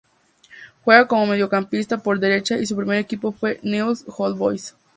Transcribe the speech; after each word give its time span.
Juega 0.83 1.07
como 1.07 1.27
mediocampista 1.27 1.99
por 2.01 2.17
derecha 2.17 2.57
y 2.57 2.65
su 2.65 2.75
primer 2.75 2.97
equipo 2.97 3.31
fue 3.33 3.59
Newell's 3.61 4.03
Old 4.17 4.35
Boys. 4.35 4.73